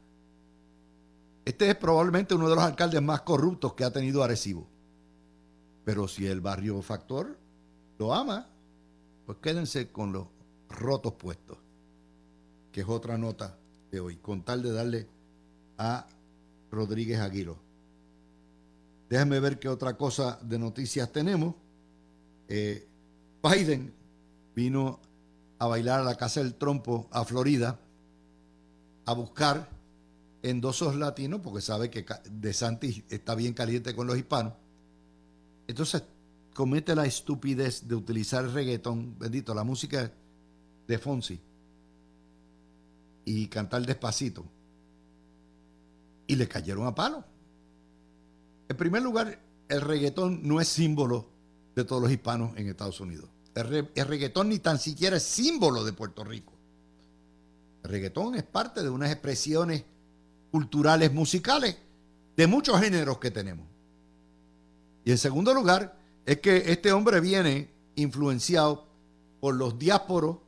[1.45, 4.67] Este es probablemente uno de los alcaldes más corruptos que ha tenido Arecibo.
[5.85, 7.39] Pero si el barrio Factor
[7.99, 8.49] lo ama,
[9.27, 10.27] pues quédense con los
[10.69, 11.59] rotos puestos,
[12.75, 13.57] que es otra nota
[13.93, 15.07] de hoy, con tal de darle
[15.79, 16.09] a
[16.73, 17.57] Rodríguez Aguiro.
[19.09, 21.55] Déjenme ver qué otra cosa de noticias tenemos.
[22.49, 22.85] Eh,
[23.41, 23.95] Biden
[24.57, 24.99] vino
[25.61, 27.79] a bailar a la Casa del Trompo a Florida
[29.05, 29.69] a buscar
[30.43, 34.53] endosos latinos porque sabe que De Santis está bien caliente con los hispanos.
[35.69, 36.03] Entonces
[36.53, 40.11] comete la estupidez de utilizar el reggaetón, bendito, la música
[40.89, 41.41] de Fonsi
[43.25, 44.45] y cantar despacito.
[46.27, 47.25] Y le cayeron a palo.
[48.69, 51.29] En primer lugar, el reggaetón no es símbolo
[51.75, 53.29] de todos los hispanos en Estados Unidos.
[53.55, 56.53] El, reggaetón ni tan siquiera es símbolo de Puerto Rico.
[57.85, 59.85] El reggaetón es parte de unas expresiones
[60.51, 61.77] culturales, musicales,
[62.37, 63.67] de muchos géneros que tenemos.
[65.05, 65.97] Y en segundo lugar,
[66.27, 68.87] es que este hombre viene influenciado
[69.41, 70.39] por los diásporos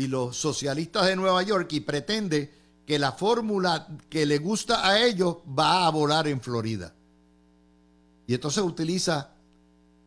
[0.00, 2.50] y los socialistas de Nueva York y pretende
[2.86, 6.94] que la fórmula que le gusta a ellos va a volar en Florida.
[8.26, 9.34] Y entonces utiliza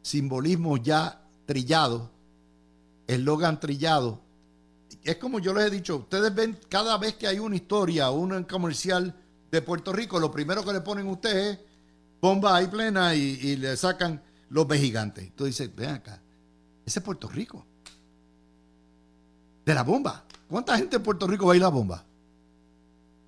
[0.01, 2.09] simbolismos ya trillados,
[3.05, 4.19] eslogan trillado.
[5.03, 8.45] Es como yo les he dicho, ustedes ven cada vez que hay una historia un
[8.45, 9.15] comercial
[9.51, 11.65] de Puerto Rico, lo primero que le ponen ustedes es
[12.19, 15.25] bomba ahí plena y, le sacan los gigantes.
[15.25, 16.19] Entonces dice, ven acá,
[16.83, 17.67] ese es Puerto Rico.
[19.65, 20.25] De la bomba.
[20.47, 22.05] ¿Cuánta gente en Puerto Rico va a ir a la bomba?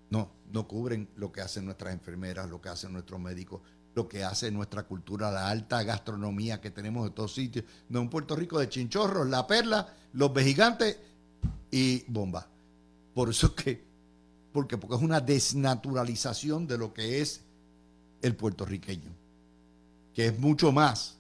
[0.10, 3.62] No, no cubren lo que hacen nuestras enfermeras, lo que hacen nuestros médicos,
[3.96, 7.66] lo que hace nuestra cultura, la alta gastronomía que tenemos en todos sitios.
[7.90, 11.00] No, en Puerto Rico de chinchorros, la perla, los vejigantes
[11.72, 12.48] y bomba.
[13.14, 13.84] Por eso que,
[14.52, 17.42] porque, porque es una desnaturalización de lo que es
[18.22, 19.12] el puertorriqueño,
[20.14, 21.18] que es mucho más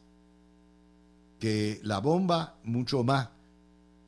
[1.39, 3.29] que la bomba, mucho más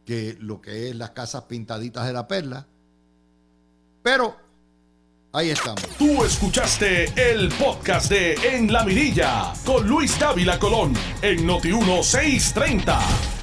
[0.08, 2.66] que lo que es las casas pintaditas de la perla.
[4.02, 4.48] Pero
[5.34, 5.82] Ahí estamos.
[6.00, 13.37] Tú escuchaste el podcast de En la Mirilla con Luis Dávila Colón en Noti 1630.